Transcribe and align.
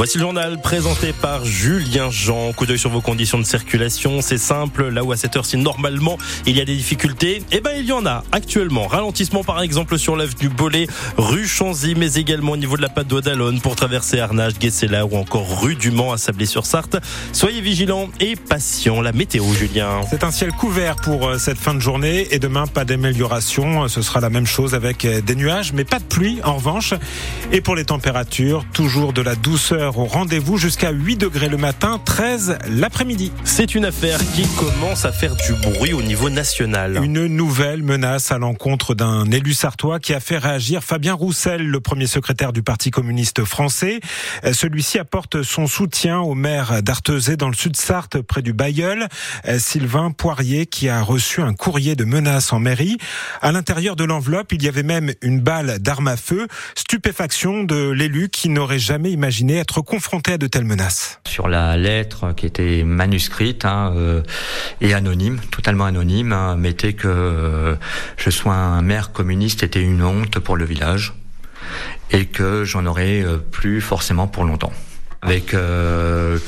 Voici 0.00 0.16
le 0.16 0.22
journal 0.22 0.58
présenté 0.62 1.12
par 1.12 1.44
Julien 1.44 2.08
Jean. 2.10 2.54
Coup 2.54 2.64
d'œil 2.64 2.78
sur 2.78 2.88
vos 2.88 3.02
conditions 3.02 3.36
de 3.36 3.44
circulation. 3.44 4.22
C'est 4.22 4.38
simple. 4.38 4.88
Là 4.88 5.04
où 5.04 5.12
à 5.12 5.18
cette 5.18 5.36
heure-ci, 5.36 5.58
normalement, 5.58 6.16
il 6.46 6.56
y 6.56 6.60
a 6.62 6.64
des 6.64 6.74
difficultés, 6.74 7.42
eh 7.52 7.60
ben, 7.60 7.72
il 7.76 7.84
y 7.84 7.92
en 7.92 8.06
a 8.06 8.24
actuellement. 8.32 8.86
Ralentissement, 8.86 9.44
par 9.44 9.60
exemple, 9.60 9.98
sur 9.98 10.16
l'avenue 10.16 10.48
Bollé, 10.48 10.86
rue 11.18 11.46
Chanzy, 11.46 11.94
mais 11.94 12.14
également 12.14 12.52
au 12.52 12.56
niveau 12.56 12.78
de 12.78 12.82
la 12.82 12.88
patte 12.88 13.08
d'Oie 13.08 13.20
d'Alonne 13.20 13.60
pour 13.60 13.76
traverser 13.76 14.20
Arnage, 14.20 14.54
Guessela 14.58 15.04
ou 15.04 15.16
encore 15.18 15.60
rue 15.60 15.74
du 15.74 15.90
Mans 15.90 16.12
à 16.12 16.16
Sablé-sur-Sarthe. 16.16 16.96
Soyez 17.34 17.60
vigilants 17.60 18.08
et 18.20 18.36
patients. 18.36 19.02
La 19.02 19.12
météo, 19.12 19.44
Julien. 19.52 20.00
C'est 20.08 20.24
un 20.24 20.30
ciel 20.30 20.52
couvert 20.52 20.96
pour 20.96 21.28
euh, 21.28 21.36
cette 21.36 21.58
fin 21.58 21.74
de 21.74 21.80
journée 21.80 22.26
et 22.30 22.38
demain, 22.38 22.66
pas 22.66 22.86
d'amélioration. 22.86 23.86
Ce 23.88 24.00
sera 24.00 24.20
la 24.20 24.30
même 24.30 24.46
chose 24.46 24.74
avec 24.74 25.04
euh, 25.04 25.20
des 25.20 25.34
nuages, 25.34 25.74
mais 25.74 25.84
pas 25.84 25.98
de 25.98 26.04
pluie 26.04 26.38
en 26.42 26.54
revanche. 26.54 26.94
Et 27.52 27.60
pour 27.60 27.76
les 27.76 27.84
températures, 27.84 28.64
toujours 28.72 29.12
de 29.12 29.20
la 29.20 29.34
douceur 29.34 29.89
au 29.98 30.04
rendez-vous 30.04 30.56
jusqu'à 30.56 30.90
8 30.90 31.16
degrés 31.16 31.48
le 31.48 31.56
matin, 31.56 32.00
13 32.04 32.58
l'après-midi. 32.68 33.32
C'est 33.44 33.74
une 33.74 33.84
affaire 33.84 34.18
qui 34.34 34.46
commence 34.58 35.04
à 35.04 35.12
faire 35.12 35.34
du 35.36 35.52
bruit 35.54 35.92
au 35.92 36.02
niveau 36.02 36.30
national. 36.30 37.00
Une 37.02 37.26
nouvelle 37.26 37.82
menace 37.82 38.32
à 38.32 38.38
l'encontre 38.38 38.94
d'un 38.94 39.30
élu 39.30 39.54
sartois 39.54 39.98
qui 39.98 40.12
a 40.12 40.20
fait 40.20 40.38
réagir 40.38 40.82
Fabien 40.82 41.14
Roussel, 41.14 41.66
le 41.66 41.80
premier 41.80 42.06
secrétaire 42.06 42.52
du 42.52 42.62
Parti 42.62 42.90
communiste 42.90 43.44
français. 43.44 44.00
Celui-ci 44.52 44.98
apporte 44.98 45.42
son 45.42 45.66
soutien 45.66 46.20
au 46.20 46.34
maire 46.34 46.82
d'Artezé 46.82 47.36
dans 47.36 47.48
le 47.48 47.54
sud 47.54 47.76
Sarthe 47.76 48.20
près 48.20 48.42
du 48.42 48.52
Bayeul, 48.52 49.06
Sylvain 49.58 50.10
Poirier 50.10 50.66
qui 50.66 50.88
a 50.88 51.02
reçu 51.02 51.40
un 51.40 51.54
courrier 51.54 51.96
de 51.96 52.04
menace 52.04 52.52
en 52.52 52.58
mairie. 52.58 52.98
À 53.40 53.52
l'intérieur 53.52 53.96
de 53.96 54.04
l'enveloppe, 54.04 54.52
il 54.52 54.62
y 54.62 54.68
avait 54.68 54.82
même 54.82 55.12
une 55.22 55.40
balle 55.40 55.78
d'arme 55.78 56.08
à 56.08 56.16
feu, 56.16 56.48
stupéfaction 56.74 57.64
de 57.64 57.90
l'élu 57.90 58.28
qui 58.28 58.48
n'aurait 58.48 58.78
jamais 58.78 59.10
imaginé 59.10 59.56
être 59.56 59.69
confronté 59.78 60.32
à 60.32 60.38
de 60.38 60.46
telles 60.46 60.64
menaces 60.64 61.20
Sur 61.26 61.48
la 61.48 61.76
lettre 61.76 62.32
qui 62.34 62.46
était 62.46 62.82
manuscrite 62.84 63.64
hein, 63.64 63.92
euh, 63.96 64.22
et 64.80 64.94
anonyme, 64.94 65.40
totalement 65.50 65.84
anonyme, 65.84 66.32
hein, 66.32 66.56
mettait 66.56 66.92
que 66.92 67.08
euh, 67.08 67.76
je 68.16 68.30
sois 68.30 68.54
un 68.54 68.82
maire 68.82 69.12
communiste 69.12 69.62
était 69.62 69.82
une 69.82 70.02
honte 70.02 70.38
pour 70.40 70.56
le 70.56 70.64
village 70.64 71.14
et 72.10 72.26
que 72.26 72.64
j'en 72.64 72.84
aurais 72.86 73.22
euh, 73.22 73.38
plus 73.38 73.80
forcément 73.80 74.26
pour 74.26 74.44
longtemps. 74.44 74.72
Avec 75.22 75.54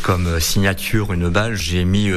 comme 0.01 0.41
signature 0.41 1.13
une 1.13 1.29
balle, 1.29 1.57
j'ai 1.57 1.85
mis 1.85 2.11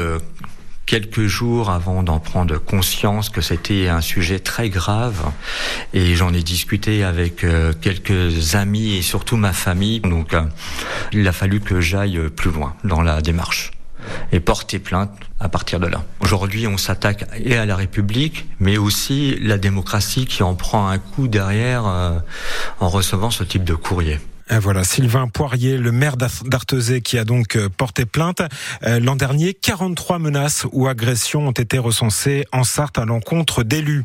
quelques 0.86 1.26
jours 1.26 1.70
avant 1.70 2.04
d'en 2.04 2.20
prendre 2.20 2.58
conscience 2.58 3.30
que 3.30 3.42
c'était 3.42 3.88
un 3.88 4.02
sujet 4.02 4.40
très 4.40 4.70
grave 4.70 5.32
et 5.94 6.16
j'en 6.16 6.34
ai 6.34 6.44
discuté 6.44 7.04
avec 7.04 7.44
euh, 7.44 7.74
quelques 7.80 8.56
amis 8.56 8.96
et 8.96 9.02
surtout 9.02 9.38
ma 9.38 9.54
famille 9.54 10.00
donc 10.00 10.34
euh, 10.34 10.44
il 11.12 11.28
a 11.28 11.32
fallu 11.32 11.60
que 11.60 11.82
j'aille 11.82 12.20
plus 12.36 12.52
loin 12.52 12.76
dans 12.84 13.02
la 13.02 13.22
démarche 13.22 13.72
et 14.32 14.40
porter 14.40 14.80
plainte 14.80 15.12
à 15.40 15.50
partir 15.50 15.80
de 15.80 15.88
là. 15.88 16.04
Aujourd'hui, 16.20 16.68
on 16.68 16.78
s'attaque 16.78 17.26
et 17.44 17.56
à 17.56 17.66
la 17.66 17.76
République, 17.76 18.46
mais 18.60 18.78
aussi 18.78 19.38
la 19.42 19.58
démocratie 19.58 20.26
qui 20.26 20.44
en 20.44 20.56
prend 20.56 20.88
un 20.88 21.00
coup 21.00 21.28
derrière 21.28 21.88
euh, 21.88 22.20
en 22.80 22.90
recevant 22.90 23.32
ce 23.32 23.44
type 23.44 23.64
de 23.64 23.74
courrier. 23.74 24.20
Voilà, 24.52 24.84
Sylvain 24.84 25.28
Poirier, 25.28 25.78
le 25.80 25.92
maire 25.92 26.18
d'Artezé, 26.18 27.02
qui 27.02 27.18
a 27.18 27.24
donc 27.24 27.56
euh, 27.56 27.68
porté 27.68 28.06
plainte. 28.06 28.44
Euh, 28.84 29.00
l'an 29.00 29.16
dernier, 29.16 29.56
43 29.56 30.20
menaces 30.20 30.68
ou 30.72 30.88
agressions 30.88 31.48
ont 31.48 31.52
été 31.52 31.80
recensées 31.80 32.46
en 32.52 32.64
Sarthe 32.64 33.00
à 33.00 33.06
l'encontre 33.06 33.64
d'élus. 33.64 34.04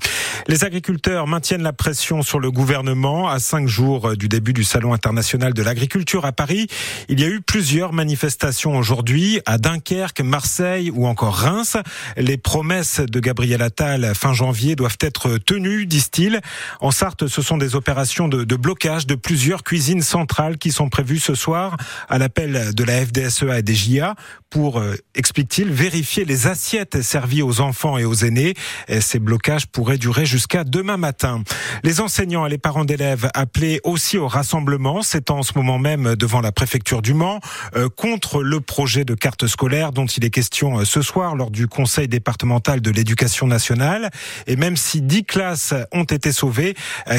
Les 0.48 0.64
agriculteurs 0.64 1.26
maintiennent 1.26 1.62
la 1.62 1.74
pression 1.74 2.22
sur 2.22 2.40
le 2.40 2.50
gouvernement. 2.50 3.28
À 3.28 3.38
cinq 3.38 3.68
jours 3.68 4.16
du 4.16 4.28
début 4.28 4.54
du 4.54 4.64
Salon 4.64 4.94
international 4.94 5.52
de 5.52 5.62
l'agriculture 5.62 6.24
à 6.24 6.32
Paris, 6.32 6.68
il 7.10 7.20
y 7.20 7.24
a 7.24 7.28
eu 7.28 7.42
plusieurs 7.42 7.92
manifestations 7.92 8.78
aujourd'hui 8.78 9.40
à 9.44 9.58
Dunkerque, 9.58 10.22
Marseille 10.22 10.90
ou 10.90 11.06
encore 11.06 11.34
Reims. 11.34 11.76
Les 12.16 12.38
promesses 12.38 13.00
de 13.00 13.20
Gabriel 13.20 13.60
Attal 13.60 14.14
fin 14.14 14.32
janvier 14.32 14.74
doivent 14.74 14.98
être 15.00 15.36
tenues, 15.36 15.84
disent-ils. 15.84 16.40
En 16.80 16.90
Sarthe, 16.90 17.28
ce 17.28 17.42
sont 17.42 17.58
des 17.58 17.76
opérations 17.76 18.26
de, 18.26 18.44
de 18.44 18.56
blocage 18.56 19.06
de 19.06 19.14
plusieurs 19.14 19.62
cuisines 19.62 20.00
centrales 20.00 20.29
qui 20.58 20.72
sont 20.72 20.88
prévues 20.88 21.18
ce 21.18 21.34
soir 21.34 21.76
à 22.08 22.18
l'appel 22.18 22.74
de 22.74 22.84
la 22.84 23.04
FDSEA 23.04 23.58
et 23.58 23.62
des 23.62 23.74
JA 23.74 24.14
pour, 24.48 24.80
euh, 24.80 24.96
explique-t-il, 25.14 25.70
vérifier 25.70 26.24
les 26.24 26.46
assiettes 26.46 27.02
servies 27.02 27.42
aux 27.42 27.60
enfants 27.60 27.98
et 27.98 28.04
aux 28.04 28.14
aînés. 28.14 28.54
Et 28.88 29.00
ces 29.00 29.18
blocages 29.18 29.66
pourraient 29.66 29.98
durer 29.98 30.26
jusqu'à 30.26 30.64
demain 30.64 30.96
matin. 30.96 31.42
Les 31.84 32.00
enseignants 32.00 32.46
et 32.46 32.50
les 32.50 32.58
parents 32.58 32.84
d'élèves 32.84 33.28
appelés 33.34 33.80
aussi 33.84 34.18
au 34.18 34.26
rassemblement, 34.26 35.02
c'est 35.02 35.30
en 35.30 35.42
ce 35.42 35.52
moment 35.54 35.78
même 35.78 36.16
devant 36.16 36.40
la 36.40 36.52
préfecture 36.52 37.02
du 37.02 37.14
Mans, 37.14 37.40
euh, 37.76 37.88
contre 37.88 38.42
le 38.42 38.60
projet 38.60 39.04
de 39.04 39.14
carte 39.14 39.46
scolaire 39.46 39.92
dont 39.92 40.06
il 40.06 40.24
est 40.24 40.30
question 40.30 40.80
euh, 40.80 40.84
ce 40.84 41.02
soir 41.02 41.36
lors 41.36 41.50
du 41.50 41.68
Conseil 41.68 42.08
départemental 42.08 42.80
de 42.80 42.90
l'éducation 42.90 43.46
nationale. 43.46 44.10
Et 44.46 44.56
même 44.56 44.76
si 44.76 45.02
10 45.02 45.24
classes 45.24 45.74
ont 45.92 46.04
été 46.04 46.32
sauvées, 46.32 46.74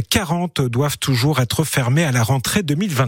40 0.10 0.62
doivent 0.62 0.98
toujours 0.98 1.40
être 1.40 1.64
fermées 1.64 2.04
à 2.04 2.12
la 2.12 2.24
rentrée 2.24 2.64
2020. 2.64 3.00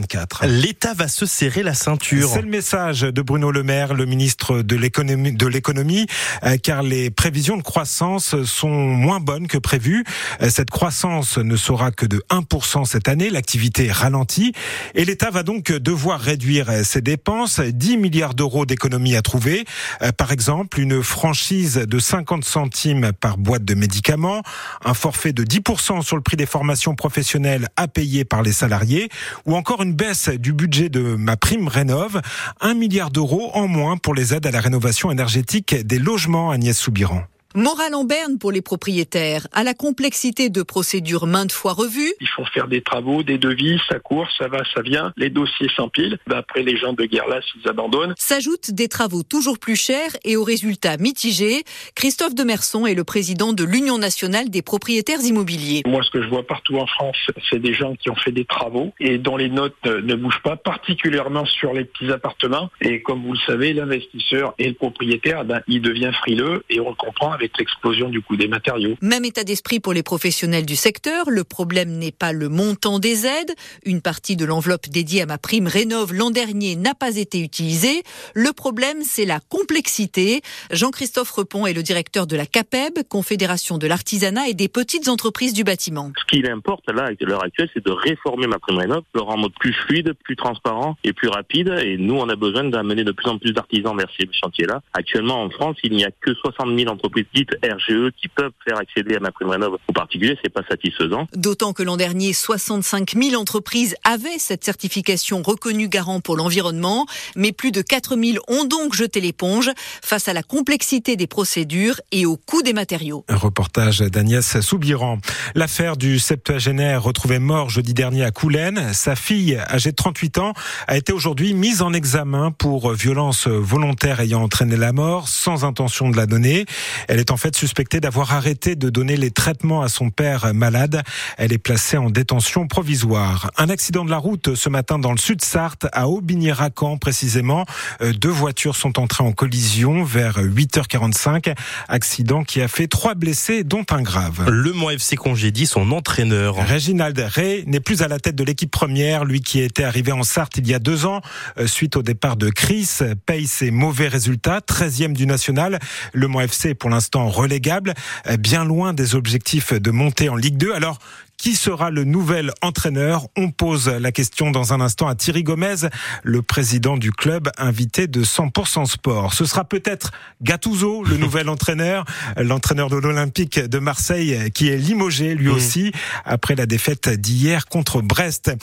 L'État 0.43 0.93
va 0.93 1.07
se 1.07 1.25
serrer 1.25 1.61
la 1.61 1.75
ceinture. 1.75 2.27
C'est 2.27 2.41
le 2.41 2.49
message 2.49 3.01
de 3.01 3.21
Bruno 3.21 3.51
Le 3.51 3.61
Maire, 3.61 3.93
le 3.93 4.05
ministre 4.05 4.61
de 4.61 4.75
l'économie, 4.75 5.33
de 5.33 5.47
l'économie, 5.47 6.07
euh, 6.43 6.57
car 6.57 6.81
les 6.81 7.11
prévisions 7.11 7.57
de 7.57 7.61
croissance 7.61 8.43
sont 8.43 8.69
moins 8.69 9.19
bonnes 9.19 9.47
que 9.47 9.59
prévues. 9.59 10.03
Euh, 10.41 10.49
cette 10.49 10.71
croissance 10.71 11.37
ne 11.37 11.55
sera 11.55 11.91
que 11.91 12.07
de 12.07 12.23
1% 12.29 12.85
cette 12.85 13.07
année. 13.07 13.29
L'activité 13.29 13.91
ralentit 13.91 14.53
et 14.95 15.05
l'État 15.05 15.29
va 15.29 15.43
donc 15.43 15.71
devoir 15.71 16.19
réduire 16.19 16.71
ses 16.83 17.01
dépenses. 17.01 17.59
10 17.59 17.97
milliards 17.97 18.33
d'euros 18.33 18.65
d'économies 18.65 19.15
à 19.15 19.21
trouver. 19.21 19.65
Euh, 20.01 20.11
par 20.11 20.31
exemple, 20.31 20.79
une 20.79 21.03
franchise 21.03 21.75
de 21.75 21.99
50 21.99 22.43
centimes 22.43 23.11
par 23.19 23.37
boîte 23.37 23.65
de 23.65 23.75
médicaments, 23.75 24.41
un 24.83 24.93
forfait 24.93 25.33
de 25.33 25.43
10% 25.43 26.01
sur 26.01 26.15
le 26.15 26.23
prix 26.23 26.37
des 26.37 26.45
formations 26.47 26.95
professionnelles 26.95 27.67
à 27.75 27.87
payer 27.87 28.25
par 28.25 28.41
les 28.41 28.53
salariés 28.53 29.09
ou 29.45 29.55
encore 29.55 29.82
une 29.83 29.94
baisse 29.94 30.29
du 30.29 30.53
budget 30.53 30.89
de 30.89 31.01
ma 31.01 31.35
prime 31.35 31.67
rénove, 31.67 32.21
un 32.61 32.73
milliard 32.73 33.11
d'euros 33.11 33.51
en 33.53 33.67
moins 33.67 33.97
pour 33.97 34.13
les 34.13 34.33
aides 34.33 34.47
à 34.47 34.51
la 34.51 34.61
rénovation 34.61 35.11
énergétique 35.11 35.75
des 35.75 35.99
logements 35.99 36.51
Agnès 36.51 36.77
Soubiran. 36.77 37.23
Morale 37.56 37.94
en 37.94 38.03
berne 38.03 38.40
pour 38.40 38.52
les 38.52 38.64
propriétaires, 38.64 39.47
à 39.52 39.64
la 39.64 39.75
complexité 39.75 40.50
de 40.50 40.64
procédures 40.64 41.28
maintes 41.28 41.52
fois 41.52 41.74
revues. 41.74 42.12
Il 42.19 42.28
faut 42.28 42.46
faire 42.46 42.68
des 42.68 42.81
travaux, 42.81 43.22
des 43.22 43.38
devis, 43.38 43.80
ça 43.88 44.00
court, 44.00 44.28
ça 44.40 44.47
va, 44.47 44.64
ça 44.74 44.81
vient, 44.81 45.14
les 45.18 45.30
dossiers 45.30 45.69
s'empilent. 45.75 46.18
Ben, 46.25 46.38
après, 46.38 46.64
les 46.64 46.78
gens 46.78 46.94
de 46.94 47.06
guerre 47.06 47.28
là, 47.28 47.41
s'ils 47.44 47.69
abandonnent. 47.69 48.16
S'ajoutent 48.18 48.72
des 48.72 48.88
travaux 48.88 49.22
toujours 49.22 49.59
plus 49.59 49.75
chers 49.75 50.09
et 50.25 50.36
aux 50.36 50.44
résultats 50.44 50.97
mitigés. 50.97 51.64
Christophe 51.94 52.34
Demerson 52.34 52.88
est 52.88 52.96
le 52.96 53.03
président 53.03 53.53
de 53.53 53.64
l'Union 53.64 54.00
nationale 54.00 54.50
des 54.50 54.64
propriétaires 54.64 55.22
immobiliers. 55.22 55.84
Moi, 55.85 56.02
ce 56.02 56.09
que 56.09 56.24
je 56.24 56.30
vois 56.30 56.47
partout 56.47 56.78
en 56.78 56.88
France, 56.88 57.18
c'est 57.52 57.59
des 57.59 57.75
gens 57.75 57.94
qui 57.97 58.09
ont 58.09 58.16
fait 58.16 58.31
des 58.31 58.46
travaux 58.46 58.94
et 59.00 59.20
dont 59.20 59.38
les 59.38 59.50
notes 59.50 59.75
ne 59.85 60.16
bougent 60.16 60.41
pas, 60.44 60.56
particulièrement 60.56 61.46
sur 61.46 61.74
les 61.74 61.85
petits 61.85 62.12
appartements. 62.12 62.72
Et 62.81 63.03
comme 63.03 63.22
vous 63.22 63.34
le 63.34 63.40
savez, 63.46 63.74
l'investisseur 63.74 64.56
et 64.58 64.70
le 64.70 64.74
propriétaire, 64.74 65.46
ben, 65.46 65.62
il 65.68 65.84
devient 65.84 66.12
frileux 66.20 66.64
et 66.72 66.80
on 66.80 66.90
le 66.90 66.96
comprend 66.96 67.31
avec 67.31 67.42
l'explosion 67.57 68.09
du 68.09 68.21
coût 68.21 68.35
des 68.35 68.47
matériaux. 68.47 68.95
Même 69.01 69.25
état 69.25 69.43
d'esprit 69.43 69.79
pour 69.79 69.93
les 69.93 70.03
professionnels 70.03 70.65
du 70.65 70.75
secteur. 70.75 71.29
Le 71.29 71.43
problème 71.43 71.91
n'est 71.97 72.11
pas 72.11 72.31
le 72.31 72.49
montant 72.49 72.99
des 72.99 73.25
aides. 73.25 73.53
Une 73.85 74.01
partie 74.01 74.35
de 74.35 74.45
l'enveloppe 74.45 74.89
dédiée 74.89 75.21
à 75.21 75.25
ma 75.25 75.37
prime 75.37 75.67
rénove 75.67 76.13
l'an 76.13 76.31
dernier 76.31 76.75
n'a 76.75 76.93
pas 76.93 77.17
été 77.17 77.39
utilisée. 77.39 78.03
Le 78.33 78.53
problème, 78.53 78.97
c'est 79.03 79.25
la 79.25 79.39
complexité. 79.39 80.41
Jean-Christophe 80.71 81.31
Repon 81.31 81.65
est 81.65 81.73
le 81.73 81.83
directeur 81.83 82.27
de 82.27 82.35
la 82.35 82.45
CAPEB, 82.45 83.03
Confédération 83.09 83.77
de 83.77 83.87
l'artisanat 83.87 84.47
et 84.47 84.53
des 84.53 84.67
petites 84.67 85.07
entreprises 85.07 85.53
du 85.53 85.63
bâtiment. 85.63 86.11
Ce 86.19 86.25
qu'il 86.25 86.49
importe 86.49 86.89
là, 86.89 87.05
à 87.05 87.25
l'heure 87.25 87.43
actuelle, 87.43 87.69
c'est 87.73 87.85
de 87.85 87.91
réformer 87.91 88.47
ma 88.47 88.59
prime 88.59 88.78
rénove, 88.78 89.03
le 89.13 89.22
rendre 89.22 89.49
plus 89.49 89.73
fluide, 89.73 90.13
plus 90.23 90.35
transparent 90.35 90.96
et 91.03 91.13
plus 91.13 91.28
rapide. 91.28 91.69
Et 91.84 91.97
nous, 91.97 92.16
on 92.16 92.29
a 92.29 92.35
besoin 92.35 92.63
d'amener 92.66 93.03
de 93.03 93.11
plus 93.11 93.29
en 93.29 93.37
plus 93.37 93.51
d'artisans 93.51 93.96
vers 93.97 94.09
ces 94.17 94.28
chantiers-là. 94.31 94.81
Actuellement, 94.93 95.41
en 95.41 95.49
France, 95.49 95.78
il 95.84 95.93
n'y 95.93 96.05
a 96.05 96.11
que 96.11 96.34
60 96.34 96.78
000 96.78 96.91
entreprises 96.91 97.25
dites 97.34 97.50
RGE 97.64 98.12
qui 98.20 98.28
peuvent 98.28 98.52
faire 98.68 98.78
accéder 98.78 99.16
à 99.16 99.20
ma 99.20 99.32
prime 99.32 99.50
rénov 99.50 99.78
au 99.88 99.94
particulier, 99.94 100.38
c'est 100.44 100.53
pas 100.53 100.64
satisfaisant. 100.70 101.28
D'autant 101.35 101.74
que 101.74 101.84
l'an 101.84 101.97
dernier, 101.97 102.34
65 102.34 103.14
000 103.16 103.41
entreprises 103.41 103.96
avaient 104.03 104.40
cette 104.40 104.64
certification 104.64 105.41
reconnue 105.41 105.88
garant 105.88 106.20
pour 106.20 106.38
l'environnement, 106.38 107.06
mais 107.35 107.52
plus 107.52 107.72
de 107.72 107.82
4 107.82 108.16
000 108.18 108.44
ont 108.47 108.66
donc 108.66 108.94
jeté 108.94 109.22
l'éponge 109.22 109.72
face 110.02 110.28
à 110.28 110.34
la 110.34 110.44
complexité 110.44 111.16
des 111.16 111.28
procédures 111.28 112.00
et 112.12 112.26
au 112.26 112.38
coût 112.38 112.62
des 112.62 112.74
matériaux. 112.74 113.26
Un 113.28 113.38
reportage 113.38 114.00
d'Agnès 114.00 114.59
Soubiran. 114.62 115.18
L'affaire 115.56 115.97
du 115.97 116.20
septuagénaire 116.20 117.03
retrouvé 117.03 117.40
mort 117.40 117.70
jeudi 117.70 117.94
dernier 117.94 118.24
à 118.24 118.32
Coulennes. 118.32 118.94
Sa 118.94 119.16
fille, 119.16 119.58
âgée 119.70 119.91
de 119.91 119.96
38 119.96 120.38
ans, 120.38 120.53
a 120.88 120.97
été 120.97 121.14
aujourd'hui 121.14 121.53
mise 121.53 121.82
en 121.82 121.94
examen 121.94 122.52
pour 122.52 122.94
violence 122.94 123.47
volontaire 123.47 124.20
ayant 124.20 124.44
entraîné 124.44 124.76
la 124.76 124.94
mort 124.94 125.28
sans 125.28 125.66
intention 125.66 126.09
de 126.09 126.18
la 126.18 126.26
donner. 126.26 126.66
Elle 127.08 127.20
est 127.20 127.22
en 127.31 127.37
fait 127.37 127.55
suspectée 127.55 127.99
d'avoir 127.99 128.34
arrêté 128.34 128.75
de 128.75 128.90
donner 128.90 129.17
les 129.17 129.31
traitements 129.31 129.81
à 129.81 129.90
son 129.90 130.09
père 130.09 130.53
malade. 130.53 131.02
Elle 131.37 131.53
est 131.53 131.58
placée 131.58 131.97
en 131.97 132.09
détention 132.09 132.67
provisoire. 132.67 133.52
Un 133.58 133.70
accident 133.70 134.05
de 134.05 134.09
la 134.09 134.17
route 134.17 134.55
ce 134.55 134.70
matin 134.70 134.99
dans 134.99 135.11
le 135.11 135.17
sud 135.17 135.43
Sarthe, 135.43 135.87
à 135.93 136.08
Aubigny-Racan 136.08 136.97
précisément. 136.97 137.66
Euh, 138.02 138.14
deux 138.14 138.29
voitures 138.29 138.75
sont 138.75 138.99
entrées 138.99 139.23
en 139.23 139.31
collision 139.31 140.03
vers 140.03 140.40
8h45. 140.40 141.53
Accident 141.87 142.43
qui 142.43 142.61
a 142.61 142.67
fait 142.67 142.87
trois 142.87 143.14
blessés, 143.14 143.64
dont 143.64 143.85
un 143.91 144.02
grave. 144.02 144.49
Le 144.49 144.73
Mans 144.73 144.90
FC 144.90 145.16
congédie 145.16 145.67
son 145.67 145.91
entraîneur. 145.91 146.55
Reginald 146.67 147.17
Ray 147.20 147.64
n'est 147.67 147.79
plus 147.79 148.02
à 148.02 148.08
la 148.08 148.20
tête 148.20 148.35
de 148.35 148.43
l'équipe 148.43 148.72
première, 148.72 149.25
lui 149.25 149.41
qui 149.41 149.59
était 149.59 149.84
arrivé 149.84 150.11
en 150.11 150.23
Sarthe 150.23 150.58
il 150.58 150.67
y 150.67 150.73
a 150.73 150.79
deux 150.79 151.05
ans, 151.05 151.22
euh, 151.59 151.67
suite 151.67 151.96
au 151.96 152.02
départ 152.02 152.37
de 152.37 152.49
Chris, 152.49 152.87
paye 153.25 153.47
ses 153.47 153.72
mauvais 153.72 154.08
résultats, 154.08 154.59
13e 154.59 155.14
du 155.14 155.25
national. 155.25 155.79
Le 156.14 156.28
Mans 156.28 156.41
FC 156.41 156.70
est 156.70 156.73
pour 156.73 156.90
l'instant 156.90 157.12
relégable, 157.15 157.93
euh, 158.27 158.37
bien 158.37 158.65
loin 158.65 158.93
des 158.93 159.15
objectifs 159.15 159.73
de 159.73 159.91
monter 159.91 160.29
en 160.29 160.35
Ligue 160.35 160.57
2. 160.57 160.73
Alors, 160.73 160.99
qui 161.43 161.55
sera 161.55 161.91
le 161.91 162.05
nouvel 162.05 162.53
entraîneur? 162.61 163.28
On 163.35 163.51
pose 163.51 163.90
la 163.90 164.13
question 164.13 164.49
dans 164.49 164.72
un 164.72 164.79
instant 164.79 165.09
à 165.09 165.16
Thierry 165.16 165.43
Gomez, 165.43 165.90
le 166.23 166.41
président 166.41 166.95
du 166.95 167.11
club 167.11 167.49
invité 167.57 168.07
de 168.07 168.23
100% 168.23 168.85
Sport. 168.85 169.34
Ce 169.34 169.43
sera 169.43 169.66
peut-être 169.66 170.11
Gattuso, 170.41 171.03
le 171.03 171.17
nouvel 171.23 171.49
entraîneur, 171.49 172.05
l'entraîneur 172.37 172.90
de 172.90 172.95
l'Olympique 172.95 173.59
de 173.59 173.78
Marseille 173.78 174.51
qui 174.53 174.69
est 174.69 174.78
limogé 174.78 175.35
lui 175.35 175.49
aussi 175.49 175.91
après 176.23 176.55
la 176.55 176.66
défaite 176.66 177.09
d'hier 177.09 177.66
contre 177.66 178.01
Brest. 178.01 178.53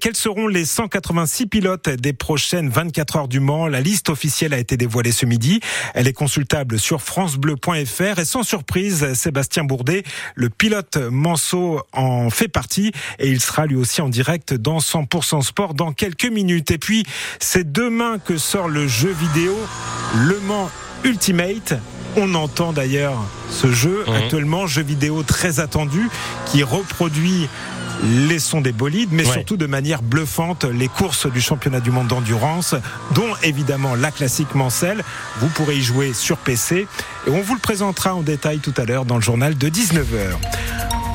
Quels 0.00 0.14
seront 0.14 0.46
les 0.46 0.64
186 0.64 1.46
pilotes 1.46 1.88
des 1.88 2.12
prochaines 2.12 2.68
24 2.68 3.16
heures 3.16 3.28
du 3.28 3.40
Mans? 3.40 3.66
La 3.66 3.80
liste 3.80 4.10
officielle 4.10 4.54
a 4.54 4.58
été 4.58 4.76
dévoilée 4.76 5.10
ce 5.10 5.26
midi. 5.26 5.58
Elle 5.92 6.06
est 6.06 6.12
consultable 6.12 6.78
sur 6.78 7.02
francebleu.fr 7.02 8.20
et 8.20 8.24
sans 8.24 8.44
surprise, 8.44 9.12
Sébastien 9.14 9.64
Bourdet, 9.64 10.04
le 10.36 10.50
pilote 10.50 10.98
Manceau 11.10 11.80
en 11.92 12.27
fait 12.30 12.48
partie 12.48 12.92
et 13.18 13.28
il 13.28 13.40
sera 13.40 13.66
lui 13.66 13.76
aussi 13.76 14.00
en 14.00 14.08
direct 14.08 14.54
dans 14.54 14.78
100% 14.78 15.42
Sport 15.42 15.74
dans 15.74 15.92
quelques 15.92 16.26
minutes. 16.26 16.70
Et 16.70 16.78
puis, 16.78 17.04
c'est 17.38 17.72
demain 17.72 18.18
que 18.18 18.36
sort 18.36 18.68
le 18.68 18.86
jeu 18.88 19.10
vidéo 19.12 19.56
Le 20.26 20.38
Mans 20.40 20.70
Ultimate. 21.04 21.74
On 22.16 22.34
entend 22.34 22.72
d'ailleurs 22.72 23.18
ce 23.50 23.70
jeu 23.72 24.04
mhm. 24.06 24.14
actuellement, 24.14 24.66
jeu 24.66 24.82
vidéo 24.82 25.22
très 25.22 25.60
attendu 25.60 26.08
qui 26.46 26.62
reproduit 26.62 27.48
les 28.02 28.38
sons 28.38 28.60
des 28.60 28.72
bolides, 28.72 29.10
mais 29.12 29.24
surtout 29.24 29.56
de 29.56 29.66
manière 29.66 30.02
bluffante 30.02 30.64
les 30.64 30.88
courses 30.88 31.26
du 31.30 31.40
championnat 31.40 31.80
du 31.80 31.90
monde 31.90 32.06
d'endurance, 32.06 32.74
dont 33.14 33.34
évidemment 33.42 33.94
la 33.94 34.10
classique 34.10 34.54
Mancel. 34.54 35.02
Vous 35.40 35.48
pourrez 35.48 35.76
y 35.76 35.82
jouer 35.82 36.12
sur 36.12 36.36
PC 36.36 36.86
et 37.26 37.30
on 37.30 37.40
vous 37.40 37.54
le 37.54 37.60
présentera 37.60 38.14
en 38.14 38.22
détail 38.22 38.58
tout 38.58 38.74
à 38.76 38.84
l'heure 38.84 39.04
dans 39.04 39.16
le 39.16 39.22
journal 39.22 39.56
de 39.56 39.68
19h. 39.68 40.36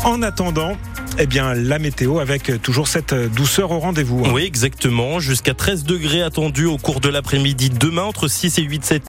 En 0.04 0.22
attendant, 0.22 0.78
eh 1.20 1.26
bien, 1.26 1.54
la 1.54 1.80
météo 1.80 2.20
avec 2.20 2.62
toujours 2.62 2.88
cette 2.88 3.14
douceur 3.14 3.72
au 3.72 3.80
rendez-vous. 3.80 4.24
Oui, 4.32 4.44
exactement. 4.44 5.20
Jusqu'à 5.20 5.54
13 5.54 5.84
degrés 5.84 6.22
attendus 6.22 6.66
au 6.66 6.78
cours 6.78 7.00
de 7.00 7.10
l'après-midi 7.10 7.70
demain, 7.70 8.04
entre 8.04 8.28
6 8.28 8.58
et 8.60 8.64
8, 8.64 8.86
7 8.86 9.02